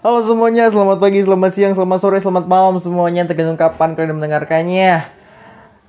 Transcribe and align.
Halo 0.00 0.24
semuanya, 0.24 0.64
selamat 0.72 0.96
pagi, 0.96 1.20
selamat 1.20 1.50
siang, 1.52 1.72
selamat 1.76 1.98
sore, 2.00 2.16
selamat 2.24 2.48
malam 2.48 2.80
semuanya. 2.80 3.28
Tergantung 3.28 3.60
kapan 3.60 3.92
kalian 3.92 4.16
mendengarkannya. 4.16 5.12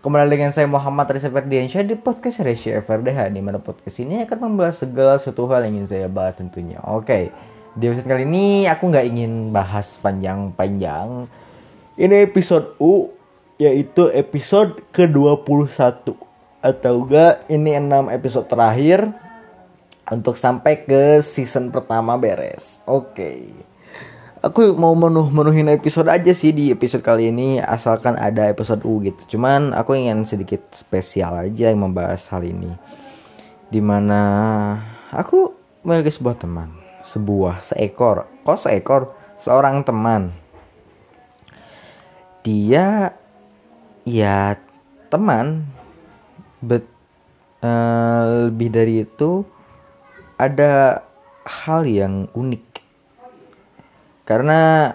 Kembali 0.03 0.27
dengan 0.27 0.51
saya 0.51 0.67
Muhammad 0.67 1.15
Risa 1.15 1.31
Ferdiansyah 1.31 1.87
di 1.87 1.95
podcast 1.95 2.43
Resya 2.43 2.83
FRDH 2.83 3.31
Di 3.31 3.39
mana 3.39 3.63
podcast 3.63 4.03
ini 4.03 4.19
akan 4.27 4.51
membahas 4.51 4.83
segala 4.83 5.15
sesuatu 5.15 5.47
hal 5.47 5.63
yang 5.63 5.79
ingin 5.79 5.87
saya 5.87 6.07
bahas 6.11 6.35
tentunya. 6.35 6.83
Oke, 6.91 7.31
di 7.79 7.87
episode 7.87 8.11
kali 8.11 8.27
ini 8.27 8.67
aku 8.67 8.91
nggak 8.91 9.07
ingin 9.15 9.55
bahas 9.55 9.95
panjang-panjang. 10.03 11.31
Ini 11.95 12.27
episode 12.27 12.75
U, 12.83 13.15
yaitu 13.55 14.11
episode 14.11 14.75
ke-21 14.91 16.11
Atau 16.59 17.07
enggak, 17.07 17.47
ini 17.47 17.79
6 17.79 18.11
episode 18.11 18.43
terakhir 18.51 19.07
untuk 20.11 20.35
sampai 20.35 20.83
ke 20.83 21.23
season 21.23 21.71
pertama 21.71 22.19
beres. 22.19 22.83
Oke. 22.83 23.70
Aku 24.41 24.73
mau 24.73 24.97
menuh 24.97 25.29
menuhin 25.29 25.69
episode 25.69 26.09
aja 26.09 26.33
sih 26.33 26.49
di 26.49 26.73
episode 26.73 27.05
kali 27.05 27.29
ini 27.29 27.61
asalkan 27.61 28.17
ada 28.17 28.49
episode 28.49 28.81
U 28.89 28.97
gitu. 29.05 29.37
Cuman 29.37 29.69
aku 29.69 29.93
ingin 29.93 30.25
sedikit 30.25 30.65
spesial 30.73 31.45
aja 31.45 31.69
yang 31.69 31.85
membahas 31.85 32.25
hal 32.33 32.41
ini. 32.41 32.73
Di 33.69 33.77
mana 33.85 34.21
aku 35.13 35.53
memiliki 35.85 36.17
sebuah 36.17 36.41
teman, 36.41 36.73
sebuah 37.05 37.61
seekor, 37.61 38.25
kok 38.41 38.57
seekor, 38.57 39.13
seorang 39.37 39.85
teman. 39.85 40.33
Dia 42.41 43.13
ya 44.09 44.57
teman, 45.13 45.69
but 46.65 46.81
uh, 47.61 48.49
lebih 48.49 48.73
dari 48.73 49.05
itu 49.05 49.45
ada 50.41 51.05
hal 51.45 51.85
yang 51.85 52.25
unik 52.33 52.70
karena 54.23 54.93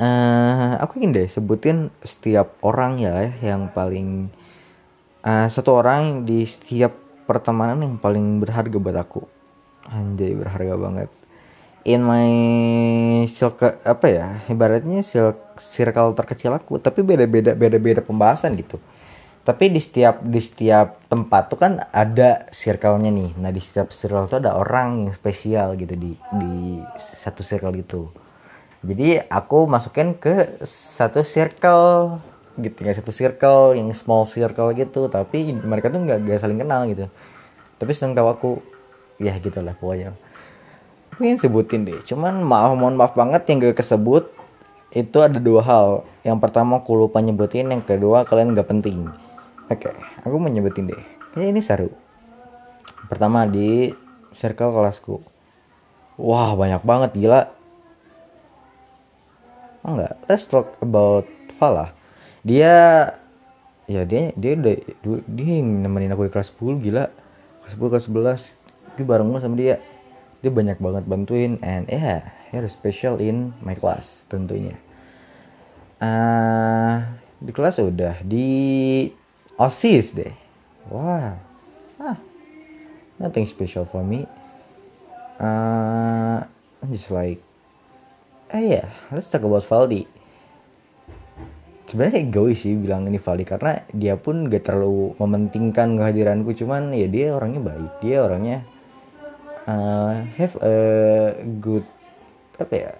uh, 0.00 0.72
aku 0.80 1.00
ingin 1.00 1.12
deh 1.12 1.28
sebutin 1.28 1.92
setiap 2.04 2.56
orang 2.64 3.00
ya 3.00 3.32
yang 3.40 3.68
paling 3.72 4.32
uh, 5.24 5.46
satu 5.48 5.80
orang 5.80 6.24
di 6.24 6.44
setiap 6.44 6.92
pertemanan 7.26 7.82
yang 7.82 7.96
paling 7.98 8.38
berharga 8.38 8.76
buat 8.78 8.96
aku. 8.96 9.22
Anjay 9.90 10.34
berharga 10.34 10.74
banget. 10.78 11.10
In 11.86 12.02
my 12.02 12.30
circle 13.30 13.78
apa 13.86 14.06
ya 14.10 14.26
ibaratnya 14.50 15.06
circle 15.54 16.18
terkecil 16.18 16.50
aku 16.50 16.82
tapi 16.82 17.06
beda-beda 17.06 17.54
beda-beda 17.54 18.02
pembahasan 18.02 18.58
gitu. 18.58 18.82
Tapi 19.46 19.70
di 19.70 19.78
setiap 19.78 20.26
di 20.26 20.42
setiap 20.42 21.06
tempat 21.06 21.46
tuh 21.46 21.58
kan 21.62 21.78
ada 21.94 22.50
circle-nya 22.50 23.14
nih. 23.14 23.30
Nah 23.38 23.54
di 23.54 23.62
setiap 23.62 23.94
circle 23.94 24.26
tuh 24.26 24.42
ada 24.42 24.58
orang 24.58 25.06
yang 25.06 25.14
spesial 25.14 25.78
gitu 25.78 25.94
di 25.94 26.18
di 26.18 26.82
satu 26.98 27.46
circle 27.46 27.78
itu 27.78 28.25
jadi 28.82 29.24
aku 29.30 29.68
masukin 29.70 30.16
ke 30.16 30.60
satu 30.66 31.22
circle 31.22 32.18
gitu 32.56 32.84
ya 32.84 32.92
satu 32.96 33.12
circle 33.12 33.76
yang 33.76 33.92
small 33.92 34.24
circle 34.24 34.72
gitu 34.72 35.08
tapi 35.12 35.52
mereka 35.52 35.92
tuh 35.92 36.00
nggak 36.00 36.24
gak 36.24 36.40
saling 36.40 36.60
kenal 36.60 36.88
gitu 36.88 37.08
tapi 37.76 37.90
seneng 37.92 38.16
tahu 38.16 38.28
aku 38.32 38.50
ya 39.20 39.36
gitulah 39.36 39.76
pokoknya 39.76 40.16
aku 41.12 41.20
ingin 41.24 41.40
sebutin 41.40 41.84
deh 41.84 42.00
cuman 42.04 42.40
maaf 42.40 42.72
mohon 42.76 42.96
maaf 42.96 43.12
banget 43.12 43.44
yang 43.48 43.60
gak 43.60 43.80
kesebut 43.80 44.32
itu 44.96 45.18
ada 45.20 45.36
dua 45.36 45.60
hal 45.60 45.88
yang 46.24 46.40
pertama 46.40 46.80
aku 46.80 46.96
lupa 46.96 47.20
nyebutin 47.20 47.68
yang 47.68 47.84
kedua 47.84 48.24
kalian 48.24 48.56
nggak 48.56 48.68
penting 48.68 49.12
Oke, 49.66 49.90
aku 50.22 50.38
mau 50.38 50.46
nyebutin 50.46 50.86
deh. 50.86 51.02
Kayaknya 51.34 51.50
ini 51.50 51.58
seru. 51.58 51.90
Pertama 53.10 53.50
di 53.50 53.90
circle 54.30 54.70
kelasku. 54.70 55.18
Wah, 56.22 56.54
banyak 56.54 56.86
banget 56.86 57.10
gila. 57.18 57.50
Oh 59.86 59.94
enggak, 59.94 60.18
let's 60.26 60.50
talk 60.50 60.74
about 60.82 61.30
Fala. 61.62 61.94
Dia 62.42 63.14
ya 63.86 64.02
dia 64.02 64.34
dia 64.34 64.58
udah 64.58 64.74
dia 65.30 65.62
nemenin 65.62 66.10
aku 66.10 66.26
di 66.26 66.34
kelas 66.34 66.50
10 66.58 66.82
gila. 66.82 67.06
Kelas 67.62 67.74
10 67.78 67.94
kelas 67.94 68.06
11 68.10 68.98
gue 68.98 69.06
bareng 69.06 69.30
sama 69.38 69.54
dia. 69.54 69.78
Dia 70.42 70.50
banyak 70.50 70.82
banget 70.82 71.06
bantuin 71.06 71.62
and 71.62 71.86
yeah, 71.86 72.34
he 72.50 72.58
special 72.66 73.22
in 73.22 73.54
my 73.62 73.78
class 73.78 74.26
tentunya. 74.26 74.74
Uh, 76.02 77.06
di 77.38 77.54
kelas 77.54 77.78
udah 77.78 78.18
di 78.26 78.48
OSIS 79.54 80.18
deh. 80.18 80.34
Wah. 80.90 81.38
Ah. 82.02 82.18
Nothing 83.22 83.46
special 83.46 83.86
for 83.86 84.02
me. 84.02 84.26
Uh, 85.38 86.42
I'm 86.82 86.90
just 86.90 87.14
like 87.14 87.45
eh 88.56 88.80
yeah, 88.80 88.88
let's 89.12 89.28
talk 89.28 89.44
about 89.44 89.64
Valdi. 89.68 90.08
Sebenarnya 91.86 92.24
egois 92.24 92.64
sih 92.64 92.74
bilang 92.74 93.06
ini 93.06 93.20
Valdi 93.20 93.44
karena 93.46 93.84
dia 93.92 94.16
pun 94.18 94.48
gak 94.48 94.66
terlalu 94.66 95.14
mementingkan 95.20 95.94
kehadiranku. 95.94 96.56
Cuman 96.56 96.90
ya 96.96 97.06
dia 97.06 97.36
orangnya 97.36 97.62
baik. 97.62 97.92
Dia 98.02 98.24
orangnya 98.24 98.64
uh, 99.68 100.24
have 100.40 100.56
a 100.64 100.76
good 101.60 101.84
apa 102.56 102.74
ya 102.74 102.90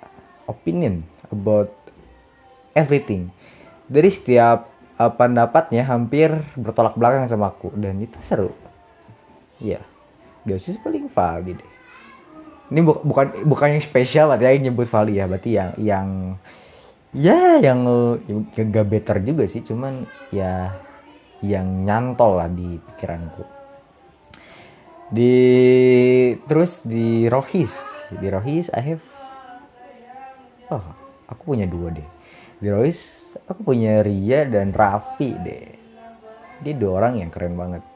opinion 0.46 1.02
about 1.32 1.72
everything. 2.76 3.32
Dari 3.88 4.12
setiap 4.12 4.70
uh, 5.00 5.10
pendapatnya 5.10 5.82
hampir 5.88 6.30
bertolak 6.54 6.94
belakang 6.94 7.26
sama 7.26 7.50
aku. 7.50 7.74
Dan 7.74 7.98
itu 8.04 8.20
seru. 8.22 8.52
Ya 9.58 9.80
gak 10.46 10.62
sih 10.62 10.78
paling 10.78 11.10
Valdi 11.10 11.58
deh 11.58 11.75
ini 12.66 12.80
bu 12.82 12.98
bukan 13.06 13.46
bukan 13.46 13.78
yang 13.78 13.82
spesial 13.82 14.26
berarti 14.26 14.58
yang 14.58 14.64
nyebut 14.70 14.90
Valdi 14.90 15.14
ya 15.22 15.24
berarti 15.30 15.50
yang 15.54 15.70
yang 15.78 16.08
ya 17.14 17.62
yang 17.62 17.86
yang 18.58 18.66
gak 18.74 18.86
better 18.90 19.16
juga 19.22 19.46
sih 19.46 19.62
cuman 19.62 20.02
ya 20.34 20.74
yang 21.46 21.86
nyantol 21.86 22.42
lah 22.42 22.50
di 22.50 22.80
pikiranku. 22.80 23.44
Di 25.06 25.34
terus 26.50 26.82
di 26.82 27.30
Rohis 27.30 27.78
di 28.10 28.26
Rohis 28.26 28.66
I 28.74 28.82
have 28.82 29.04
oh 30.74 30.82
aku 31.30 31.54
punya 31.54 31.70
dua 31.70 31.94
deh. 31.94 32.08
Di 32.58 32.66
Rohis 32.66 33.30
aku 33.46 33.62
punya 33.62 34.02
Ria 34.02 34.42
dan 34.42 34.74
Raffi 34.74 35.30
deh. 35.38 35.66
Dia 36.66 36.74
dua 36.74 36.98
orang 36.98 37.22
yang 37.22 37.30
keren 37.30 37.54
banget. 37.54 37.86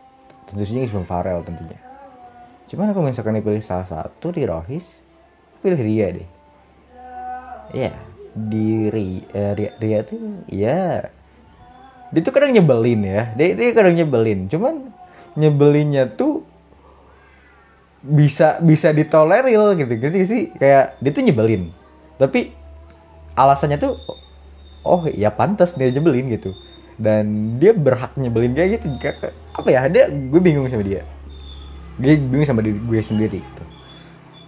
Tentu 0.47 0.63
saja 0.63 1.03
Farel 1.03 1.43
tentunya 1.43 1.90
cuman 2.71 2.95
aku 2.95 3.03
misalkan 3.03 3.35
dipilih 3.35 3.59
salah 3.59 3.83
satu 3.83 4.31
di 4.31 4.47
Rohis 4.47 5.03
pilih 5.59 5.81
Ria 5.83 6.09
deh. 6.15 6.29
Ya 7.75 7.91
yeah, 7.91 7.97
di 8.31 8.87
Ria, 8.87 9.27
eh, 9.35 9.53
Ria, 9.59 9.71
Ria 9.83 9.99
tuh 10.07 10.47
ya 10.47 11.11
dia 12.11 12.21
tuh 12.23 12.31
kadang 12.35 12.55
nyebelin 12.55 13.03
ya 13.03 13.35
dia, 13.35 13.59
dia 13.59 13.75
kadang 13.75 13.99
nyebelin. 13.99 14.47
Cuman 14.47 14.95
nyebelinnya 15.35 16.15
tuh 16.15 16.47
bisa 18.07 18.63
bisa 18.63 18.95
ditolerir 18.95 19.75
gitu 19.75 19.93
gitu 19.99 20.17
sih? 20.23 20.55
Kayak 20.55 20.95
dia 21.03 21.11
tuh 21.11 21.25
nyebelin. 21.27 21.75
Tapi 22.23 22.55
alasannya 23.35 23.83
tuh 23.83 23.99
oh 24.87 25.11
ya 25.11 25.35
pantas 25.35 25.75
dia 25.75 25.91
nyebelin 25.91 26.31
gitu. 26.31 26.55
Dan 26.95 27.59
dia 27.59 27.75
berhak 27.75 28.15
nyebelin 28.15 28.55
kayak 28.55 28.79
gitu. 28.79 28.95
Apa 29.59 29.69
ya 29.75 29.91
dia 29.91 30.07
gue 30.07 30.39
bingung 30.39 30.71
sama 30.71 30.87
dia 30.87 31.03
gue 32.01 32.17
bingung 32.17 32.49
sama 32.49 32.65
diri 32.65 32.81
gue 32.81 33.01
sendiri 33.05 33.39
gitu. 33.45 33.65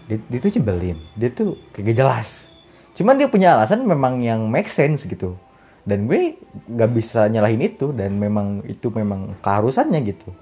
Dia, 0.09 0.19
dia 0.27 0.39
tuh 0.41 0.51
nyebelin. 0.57 0.99
Dia 1.15 1.29
tuh 1.31 1.61
kayak 1.77 1.95
jelas. 1.95 2.49
Cuman 2.97 3.21
dia 3.21 3.29
punya 3.29 3.55
alasan 3.57 3.85
memang 3.85 4.25
yang 4.25 4.49
make 4.49 4.73
sense 4.73 5.05
gitu. 5.05 5.37
Dan 5.85 6.09
gue 6.09 6.41
nggak 6.73 6.91
bisa 6.97 7.29
nyalahin 7.29 7.61
itu 7.61 7.93
dan 7.93 8.17
memang 8.17 8.65
itu 8.65 8.89
memang 8.89 9.37
keharusannya 9.45 10.01
gitu. 10.09 10.33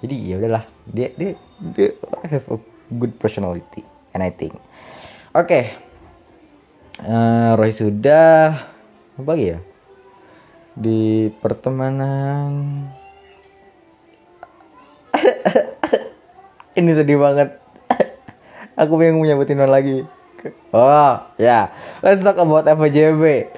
Jadi 0.00 0.14
ya 0.30 0.34
udahlah. 0.38 0.64
Dia 0.86 1.10
dia 1.18 1.34
dia 1.74 1.90
have 2.30 2.46
a 2.54 2.58
good 2.94 3.12
personality 3.18 3.82
and 4.14 4.22
I 4.22 4.30
think. 4.30 4.54
Oke. 5.34 5.46
Okay. 5.46 5.64
uh, 7.04 7.58
Roy 7.58 7.72
sudah. 7.74 8.70
Apa 9.18 9.28
lagi 9.36 9.56
ya? 9.56 9.58
Di 10.74 11.28
pertemanan 11.42 12.88
ini 16.80 16.96
sedih 16.96 17.20
banget. 17.20 17.60
Aku 18.80 18.96
pengen 18.96 19.20
menyebutin 19.20 19.60
lagi. 19.60 20.08
Oh 20.72 21.20
ya. 21.36 21.36
Yeah. 21.36 21.64
let's 22.00 22.24
talk 22.24 22.40
about 22.40 22.64
FJB 22.64 23.52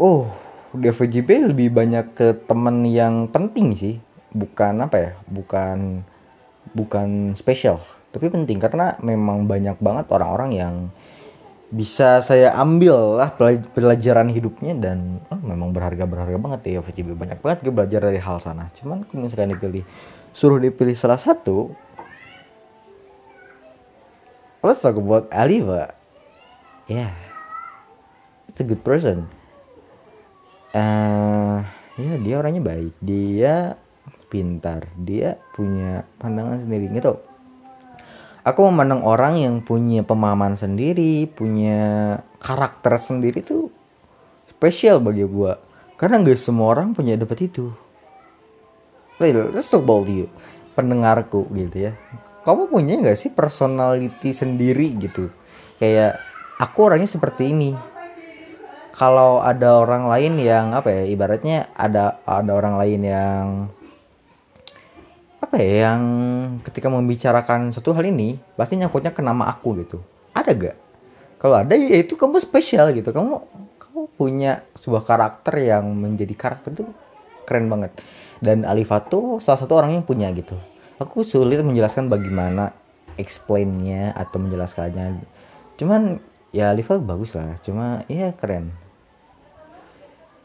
oh 0.00 0.32
di 0.72 0.88
FJB 0.88 1.52
lebih 1.52 1.68
banyak 1.74 2.16
ke 2.16 2.28
temen 2.48 2.88
yang 2.88 3.28
penting 3.28 3.76
sih. 3.76 3.94
Bukan 4.30 4.80
apa 4.80 4.96
ya? 4.96 5.12
Bukan 5.28 6.06
bukan 6.72 7.34
spesial 7.36 7.82
tapi 8.14 8.30
penting. 8.30 8.62
Karena 8.62 8.96
memang 9.02 9.44
banyak 9.44 9.76
banget 9.82 10.06
orang-orang 10.14 10.50
yang 10.54 10.74
bisa 11.70 12.18
saya 12.18 12.50
ambil 12.58 13.14
lah 13.14 13.30
pelajaran 13.70 14.26
hidupnya 14.26 14.74
dan 14.74 15.22
oh, 15.30 15.38
memang 15.38 15.70
berharga 15.70 16.02
berharga 16.02 16.34
banget 16.34 16.60
ya 16.66 16.82
VCB 16.82 17.14
banyak 17.14 17.38
banget 17.38 17.58
gue 17.62 17.70
belajar 17.74 18.00
dari 18.06 18.18
hal 18.18 18.42
sana. 18.42 18.70
Cuman 18.74 19.06
kalau 19.06 19.26
misalkan 19.26 19.54
dipilih 19.54 19.86
suruh 20.30 20.58
dipilih 20.62 20.94
salah 20.94 21.18
satu 21.18 21.72
let's 24.60 24.84
talk 24.84 24.96
about 24.96 25.26
Aliva. 25.32 25.96
Yeah, 26.90 27.14
it's 28.50 28.58
a 28.58 28.66
good 28.66 28.82
person. 28.82 29.30
Uh, 30.74 31.62
ya 31.94 32.18
dia 32.18 32.34
orangnya 32.42 32.60
baik. 32.60 32.92
Dia 32.98 33.78
pintar. 34.26 34.90
Dia 34.98 35.38
punya 35.54 36.02
pandangan 36.18 36.66
sendiri. 36.66 36.90
Gitu 36.90 37.30
aku 38.44 38.66
memandang 38.68 39.04
orang 39.04 39.36
yang 39.36 39.54
punya 39.60 40.00
pemahaman 40.00 40.56
sendiri 40.56 41.28
punya 41.28 42.18
karakter 42.40 42.96
sendiri 42.96 43.44
tuh 43.44 43.68
spesial 44.48 45.00
bagi 45.00 45.24
gue 45.24 45.52
karena 46.00 46.24
gak 46.24 46.40
semua 46.40 46.72
orang 46.72 46.96
punya 46.96 47.16
dapat 47.20 47.52
itu 47.52 47.72
let's 49.20 49.68
talk 49.68 49.84
about 49.84 50.08
you 50.08 50.32
pendengarku 50.72 51.44
gitu 51.52 51.90
ya. 51.90 51.92
Kamu 52.40 52.72
punya 52.72 52.96
nggak 52.96 53.18
sih 53.20 53.28
personality 53.28 54.32
sendiri 54.32 54.96
gitu? 54.96 55.28
Kayak 55.76 56.16
aku 56.56 56.88
orangnya 56.88 57.10
seperti 57.10 57.52
ini. 57.52 57.76
Kalau 58.96 59.40
ada 59.40 59.80
orang 59.80 60.08
lain 60.08 60.40
yang 60.40 60.72
apa 60.76 60.92
ya 60.92 61.04
ibaratnya 61.08 61.72
ada 61.72 62.20
ada 62.24 62.52
orang 62.52 62.76
lain 62.80 63.00
yang 63.00 63.46
apa 65.40 65.56
ya 65.56 65.88
yang 65.88 66.02
ketika 66.64 66.92
membicarakan 66.92 67.72
satu 67.72 67.96
hal 67.96 68.04
ini 68.04 68.36
pasti 68.60 68.76
nyangkutnya 68.76 69.12
ke 69.12 69.24
nama 69.24 69.48
aku 69.52 69.84
gitu. 69.84 70.04
Ada 70.36 70.52
gak 70.52 70.76
kalau 71.40 71.64
ada 71.64 71.72
ya 71.76 71.96
itu 72.00 72.16
kamu 72.16 72.40
spesial 72.40 72.92
gitu. 72.92 73.08
Kamu 73.08 73.40
kamu 73.80 74.00
punya 74.16 74.64
sebuah 74.76 75.04
karakter 75.08 75.60
yang 75.64 75.88
menjadi 75.96 76.36
karakter 76.36 76.76
itu 76.76 76.84
keren 77.48 77.72
banget 77.72 77.96
dan 78.40 78.64
Alifa 78.64 79.04
tuh 79.04 79.38
salah 79.44 79.60
satu 79.60 79.76
orang 79.76 80.00
yang 80.00 80.04
punya 80.04 80.32
gitu. 80.32 80.56
Aku 81.00 81.24
sulit 81.24 81.60
menjelaskan 81.60 82.08
bagaimana 82.08 82.72
explainnya 83.20 84.16
atau 84.16 84.40
menjelaskannya. 84.40 85.20
Cuman 85.76 86.20
ya 86.52 86.72
Alifa 86.72 86.96
bagus 87.00 87.36
lah. 87.36 87.56
Cuma 87.60 88.04
ya 88.08 88.32
keren. 88.32 88.72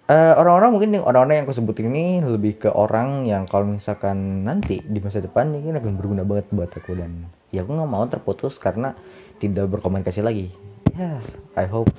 Uh, 0.06 0.38
orang-orang 0.38 0.70
mungkin 0.70 0.90
orang-orang 1.02 1.42
yang 1.42 1.46
aku 1.50 1.58
sebut 1.58 1.82
ini 1.82 2.22
lebih 2.22 2.62
ke 2.62 2.70
orang 2.70 3.26
yang 3.26 3.50
kalau 3.50 3.66
misalkan 3.66 4.46
nanti 4.46 4.78
di 4.86 5.02
masa 5.02 5.18
depan 5.18 5.50
ini 5.50 5.74
akan 5.74 5.98
berguna 5.98 6.22
banget 6.22 6.52
buat 6.52 6.70
aku. 6.72 6.94
Dan 6.94 7.26
ya 7.50 7.64
aku 7.64 7.74
nggak 7.74 7.90
mau 7.90 8.06
terputus 8.06 8.60
karena 8.62 8.94
tidak 9.42 9.72
berkomunikasi 9.72 10.22
lagi. 10.22 10.54
Ya 10.96 11.20
yeah, 11.20 11.20
I 11.58 11.66
hope 11.68 11.90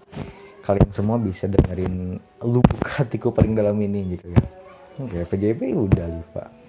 kalian 0.65 0.91
semua 0.91 1.17
bisa 1.19 1.47
dengerin 1.47 2.19
lubuk 2.43 2.83
hatiku 2.99 3.31
paling 3.31 3.55
dalam 3.55 3.79
ini 3.79 4.19
gitu 4.19 4.35
ya 4.35 4.66
okay, 5.05 5.23
PJP 5.29 5.77
udah 5.77 6.07
Liva 6.09 6.67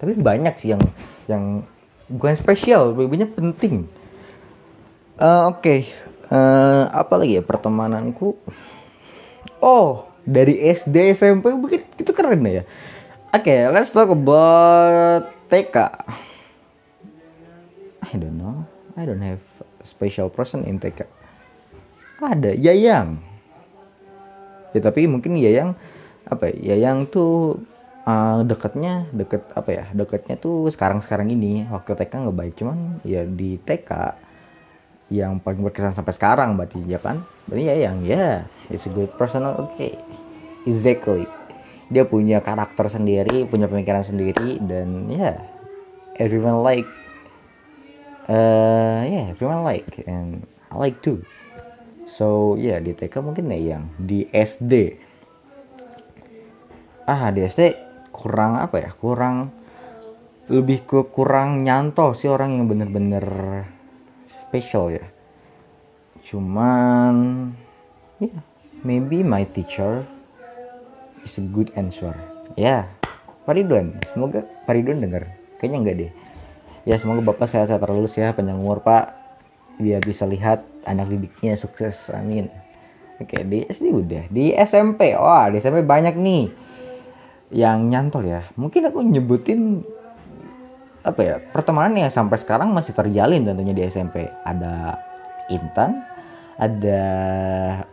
tapi 0.00 0.16
banyak 0.16 0.56
sih 0.56 0.72
yang 0.72 0.82
yang 1.28 1.44
bukan 2.08 2.32
spesial 2.32 2.96
banyak 2.96 3.36
penting. 3.36 3.84
Uh, 5.20 5.52
oke. 5.52 5.60
Okay. 5.60 5.80
uh, 6.32 6.88
apa 6.88 7.20
lagi 7.20 7.36
ya 7.36 7.44
pertemananku? 7.44 8.32
Oh 9.60 10.08
dari 10.24 10.56
SD 10.56 11.12
SMP 11.12 11.52
mungkin 11.52 11.84
itu 12.00 12.10
keren 12.16 12.40
ya. 12.48 12.64
Oke 13.30 13.44
okay, 13.44 13.60
let's 13.68 13.92
talk 13.92 14.08
about 14.08 15.28
TK 15.52 15.76
I 18.00 18.16
don't 18.16 18.40
know. 18.40 18.64
I 18.96 19.04
don't 19.04 19.22
have 19.22 19.44
special 19.84 20.32
person 20.32 20.64
in 20.64 20.80
TK 20.80 21.04
ada 22.20 22.56
Yayang. 22.56 23.20
Ya 24.72 24.80
tapi 24.80 25.04
mungkin 25.04 25.36
Yayang 25.36 25.76
apa 26.26 26.52
ya 26.52 26.76
Yayang 26.76 27.08
tuh 27.08 27.60
uh, 28.04 28.40
deketnya 28.44 29.08
deket 29.14 29.42
apa 29.54 29.70
ya 29.70 29.84
deketnya 29.94 30.36
tuh 30.36 30.68
sekarang 30.72 31.00
sekarang 31.00 31.28
ini. 31.32 31.66
Waktu 31.68 31.96
TK 31.96 32.12
nggak 32.28 32.36
baik 32.36 32.54
cuman 32.58 32.78
ya 33.06 33.24
di 33.24 33.56
TK 33.60 33.90
yang 35.10 35.42
paling 35.42 35.66
berkesan 35.66 35.94
sampai 35.94 36.14
sekarang 36.14 36.54
berarti 36.54 36.78
ya 36.86 36.98
kan? 37.02 37.22
Berarti 37.50 37.62
ya 37.66 37.74
yang 37.90 37.96
ya 38.06 38.14
yeah, 38.14 38.34
it's 38.70 38.86
a 38.86 38.92
good 38.92 39.10
personal 39.16 39.56
oke. 39.58 39.74
Okay. 39.76 39.98
exactly. 40.68 41.24
Dia 41.90 42.06
punya 42.06 42.38
karakter 42.38 42.86
sendiri 42.86 43.48
punya 43.50 43.66
pemikiran 43.66 44.06
sendiri 44.06 44.62
dan 44.62 45.10
ya 45.10 45.18
yeah, 45.18 45.36
everyone 46.22 46.62
like 46.62 46.86
uh, 48.30 49.02
yeah 49.02 49.34
everyone 49.34 49.66
like 49.66 49.90
and 50.06 50.46
I 50.70 50.78
like 50.78 51.02
too. 51.02 51.26
So 52.06 52.54
ya 52.54 52.74
yeah, 52.74 52.78
di 52.78 52.94
TK 52.94 53.18
mungkin 53.18 53.50
ya 53.50 53.74
yang 53.74 53.90
di 53.98 54.30
SD 54.30 54.94
ah 57.06 57.30
SD 57.32 57.76
kurang 58.10 58.60
apa 58.60 58.76
ya? 58.80 58.90
Kurang 58.96 59.54
lebih 60.50 60.82
ke 60.82 60.98
kurang 61.14 61.62
nyantol 61.62 62.10
sih 62.18 62.26
orang 62.26 62.58
yang 62.58 62.66
bener-bener 62.66 63.24
special 64.42 64.90
ya. 64.90 65.06
Cuman 66.26 67.14
ya 68.18 68.28
yeah, 68.28 68.40
maybe 68.82 69.22
my 69.22 69.46
teacher 69.46 70.02
is 71.22 71.38
a 71.38 71.44
good 71.54 71.70
answer. 71.78 72.12
Ya 72.58 72.82
yeah, 72.82 72.82
Ridwan 73.46 73.98
semoga 74.10 74.42
Pak 74.66 74.74
Ridwan 74.74 74.98
dengar 74.98 75.30
kayaknya 75.62 75.78
enggak 75.78 75.96
deh. 76.02 76.12
Ya 76.88 76.96
semoga 76.96 77.20
bapak 77.22 77.46
sehat-sehat 77.46 77.78
terus 77.78 78.18
ya 78.18 78.34
panjang 78.34 78.58
umur 78.58 78.82
pak. 78.82 79.14
Biar 79.78 80.02
bisa 80.02 80.26
lihat 80.26 80.66
anak 80.82 81.08
didiknya 81.08 81.54
sukses 81.54 82.10
amin. 82.10 82.50
Oke 83.22 83.38
di 83.46 83.68
SD 83.70 83.94
udah. 83.94 84.26
Di 84.32 84.50
SMP 84.58 85.14
wah 85.14 85.46
di 85.46 85.62
SMP 85.62 85.86
banyak 85.86 86.18
nih 86.18 86.42
yang 87.50 87.90
nyantol 87.90 88.26
ya. 88.26 88.46
Mungkin 88.54 88.90
aku 88.90 89.02
nyebutin 89.02 89.82
apa 91.00 91.20
ya 91.24 91.36
pertemanan 91.40 91.96
yang 91.96 92.12
sampai 92.12 92.36
sekarang 92.36 92.76
masih 92.76 92.92
terjalin 92.92 93.40
tentunya 93.40 93.72
di 93.72 93.88
SMP 93.88 94.28
ada 94.44 95.00
Intan 95.48 96.04
ada 96.60 97.02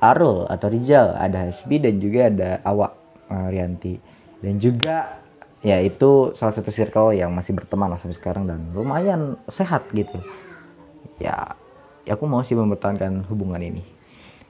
Arul 0.03 0.43
atau 0.51 0.67
Rizal 0.67 1.15
ada 1.15 1.47
Hasbi 1.47 1.79
dan 1.79 2.03
juga 2.03 2.27
ada 2.27 2.49
Awak 2.67 2.91
uh, 3.31 3.47
Rianti. 3.47 3.95
Dan 4.37 4.61
juga 4.61 5.23
ya 5.65 5.81
itu 5.81 6.35
salah 6.37 6.53
satu 6.53 6.69
circle 6.69 7.17
yang 7.17 7.33
masih 7.33 7.57
berteman 7.57 7.95
sampai 7.97 8.15
sekarang 8.15 8.43
dan 8.45 8.59
lumayan 8.75 9.39
sehat 9.47 9.87
gitu. 9.95 10.19
Ya, 11.17 11.57
ya 12.05 12.13
aku 12.13 12.29
mau 12.29 12.45
sih 12.45 12.53
mempertahankan 12.53 13.25
hubungan 13.31 13.63
ini. 13.63 13.83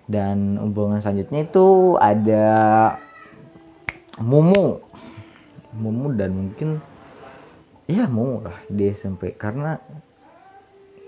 Dan 0.07 0.55
hubungan 0.59 1.03
selanjutnya 1.03 1.45
itu 1.47 1.95
ada 1.99 2.45
Mumu. 4.17 4.81
Mumu 5.77 6.09
dan 6.17 6.33
mungkin 6.33 6.81
ya 7.85 8.09
mau 8.09 8.41
lah 8.41 8.57
di 8.65 8.89
SMP 8.89 9.37
karena 9.37 9.77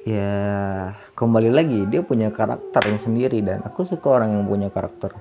ya 0.06 0.32
kembali 1.18 1.50
lagi 1.50 1.90
dia 1.90 2.06
punya 2.06 2.30
karakter 2.30 2.86
yang 2.88 3.02
sendiri 3.02 3.42
dan 3.42 3.66
aku 3.66 3.84
suka 3.84 4.22
orang 4.22 4.38
yang 4.38 4.46
punya 4.46 4.70
karakter. 4.70 5.18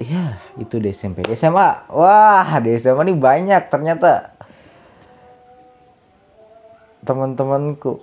Ya 0.00 0.40
itu 0.56 0.80
di 0.80 0.96
SMP 0.96 1.28
SMA 1.36 1.92
wah 1.92 2.48
di 2.64 2.72
SMA 2.80 3.04
ini 3.04 3.14
banyak 3.14 3.68
ternyata. 3.68 4.32
Teman-temanku 7.04 8.00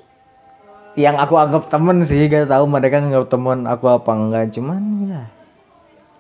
yang 0.96 1.18
aku 1.18 1.36
anggap 1.41 1.68
temen 1.68 2.06
sih 2.08 2.29
gak 2.32 2.48
tahu 2.48 2.65
mereka 2.70 3.01
nggak 3.01 3.27
temen 3.34 3.65
aku 3.65 3.89
apa 3.89 4.12
enggak. 4.13 4.53
Cuman 4.53 4.82
ya 5.10 5.22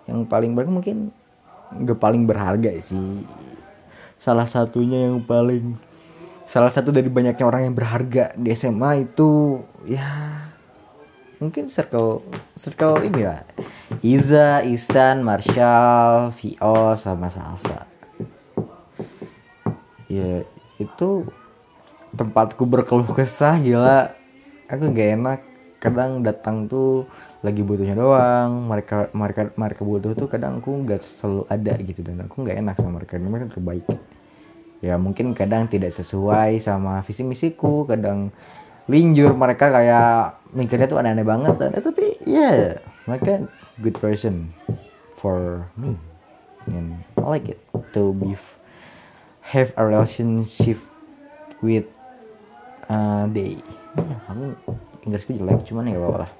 yang 0.09 0.25
paling 0.25 0.57
banyak 0.57 0.73
mungkin 0.73 0.97
gak 1.83 1.99
paling 1.99 2.23
berharga 2.23 2.71
sih. 2.79 3.25
Salah 4.15 4.47
satunya 4.47 5.11
yang 5.11 5.19
paling 5.19 5.75
salah 6.45 6.69
satu 6.69 6.93
dari 6.93 7.09
banyaknya 7.09 7.45
orang 7.45 7.67
yang 7.67 7.75
berharga 7.75 8.31
di 8.37 8.53
SMA 8.53 9.09
itu 9.09 9.59
ya 9.83 10.05
mungkin 11.41 11.65
circle 11.67 12.21
circle 12.53 13.01
ini 13.01 13.25
lah 13.25 13.41
Iza, 14.05 14.61
Isan, 14.65 15.21
Marshall, 15.25 16.33
Vio 16.37 16.93
sama 16.97 17.29
Salsa. 17.29 17.85
Ya 20.09 20.45
itu 20.77 21.25
tempatku 22.13 22.65
berkeluh 22.65 23.09
kesah 23.09 23.57
gila. 23.61 24.13
Aku 24.65 24.89
gak 24.89 25.09
enak 25.21 25.39
kadang 25.85 26.25
datang 26.25 26.65
tuh 26.65 27.05
lagi 27.45 27.61
butuhnya 27.61 27.93
doang 27.93 28.65
mereka 28.65 29.07
mereka 29.13 29.53
mereka 29.53 29.81
butuh 29.85 30.11
tuh 30.17 30.25
kadang 30.25 30.57
aku 30.59 30.73
nggak 30.81 31.01
selalu 31.01 31.43
ada 31.47 31.73
gitu 31.77 32.01
dan 32.01 32.25
aku 32.25 32.41
nggak 32.41 32.57
enak 32.57 32.75
sama 32.81 33.01
mereka 33.01 33.21
mereka 33.21 33.53
terbaik. 33.53 33.85
Ya 34.83 34.95
mungkin 34.97 35.37
kadang 35.37 35.69
tidak 35.69 35.93
sesuai 35.93 36.59
sama 36.61 37.01
visi 37.05 37.21
misiku 37.21 37.85
kadang 37.85 38.33
linjur 38.85 39.33
mereka 39.33 39.73
kayak 39.73 40.41
mikirnya 40.53 40.85
tuh 40.85 41.01
aneh-aneh 41.01 41.25
banget 41.25 41.57
dan 41.57 41.73
tapi 41.81 42.21
ya 42.21 42.37
yeah, 42.37 42.77
mereka 43.09 43.49
good 43.81 43.97
person 43.97 44.53
for 45.17 45.65
me. 45.73 45.97
And 46.69 47.01
I 47.17 47.25
like 47.25 47.49
it 47.49 47.61
to 47.93 48.13
be 48.13 48.37
have 49.53 49.73
a 49.77 49.85
relationship 49.85 50.81
with 51.61 51.85
uh, 52.89 53.29
they. 53.29 53.61
Aku 54.29 54.57
Inggrisku 55.05 55.37
jelek 55.37 55.61
cuman 55.69 55.85
ya 55.85 56.01
bawa 56.01 56.25
lah. 56.25 56.31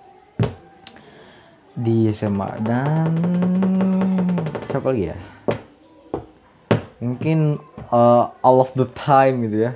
Di 1.77 2.09
SMA 2.09 2.49
dan 2.65 3.13
siapa 4.65 4.89
lagi 4.89 5.13
ya? 5.13 5.17
Mungkin 6.97 7.61
uh, 7.93 8.33
all 8.41 8.57
of 8.65 8.73
the 8.73 8.89
time 8.97 9.45
gitu 9.45 9.69
ya. 9.69 9.71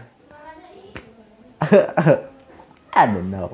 I 2.98 3.06
don't 3.06 3.30
know. 3.30 3.54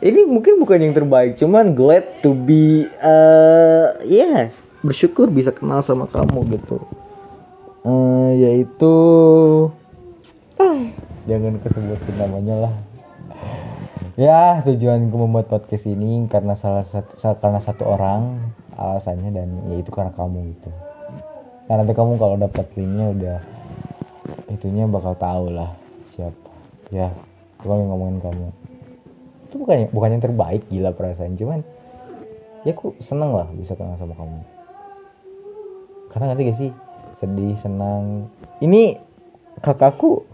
Ini 0.00 0.24
mungkin 0.24 0.56
bukan 0.56 0.80
yang 0.80 0.96
terbaik 0.96 1.36
cuman 1.36 1.76
glad 1.76 2.24
to 2.24 2.32
be 2.32 2.88
uh, 3.04 4.00
ya 4.08 4.24
yeah, 4.24 4.40
bersyukur 4.80 5.28
bisa 5.28 5.52
kenal 5.52 5.84
sama 5.84 6.08
kamu 6.08 6.48
gitu. 6.56 6.80
Uh, 7.84 8.32
yaitu 8.40 8.94
ah, 10.56 10.80
jangan 11.28 11.60
kesebutin 11.60 12.16
namanya 12.16 12.56
lah 12.64 12.74
ya 14.20 14.60
tujuanku 14.60 15.16
membuat 15.16 15.48
podcast 15.48 15.88
ini 15.88 16.28
karena 16.28 16.52
salah 16.52 16.84
satu 16.84 17.40
karena 17.40 17.56
satu 17.64 17.88
orang 17.88 18.52
alasannya 18.76 19.32
dan 19.32 19.48
yaitu 19.72 19.88
karena 19.88 20.12
kamu 20.12 20.52
gitu. 20.52 20.68
Karena 21.64 21.80
nanti 21.80 21.96
kamu 21.96 22.20
kalau 22.20 22.36
dapat 22.36 22.68
linknya 22.76 23.16
udah 23.16 23.38
itunya 24.52 24.84
bakal 24.84 25.16
tahu 25.16 25.56
lah 25.56 25.72
siapa 26.12 26.52
ya 26.92 27.08
gue 27.64 27.72
ngomongin 27.72 28.20
kamu. 28.20 28.46
Itu 29.48 29.54
bukan 29.56 29.88
bukan 29.88 30.08
yang 30.12 30.22
terbaik 30.28 30.68
gila 30.68 30.92
perasaan 30.92 31.40
cuman 31.40 31.64
ya 32.68 32.76
aku 32.76 33.00
seneng 33.00 33.32
lah 33.32 33.48
bisa 33.56 33.72
kenal 33.72 33.96
sama 33.96 34.12
kamu. 34.20 34.44
Karena 36.12 36.36
nanti 36.36 36.44
gak 36.44 36.58
sih? 36.60 36.70
Sedih 37.24 37.56
senang. 37.56 38.28
Ini 38.60 39.00
kakakku 39.64 40.28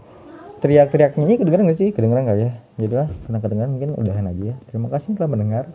teriak-teriak 0.59 1.15
nyanyi 1.15 1.39
kedengeran 1.39 1.71
gak 1.71 1.79
sih? 1.79 1.95
Kedengeran 1.95 2.27
gak 2.27 2.39
ya 2.43 2.66
jadi 2.77 2.93
lah 3.05 3.09
karena 3.25 3.37
kedengeran 3.41 3.71
mungkin 3.73 3.91
udahan 3.97 4.25
aja 4.29 4.43
ya. 4.53 4.55
Terima 4.69 4.87
kasih 4.93 5.17
telah 5.17 5.29
mendengar 5.33 5.65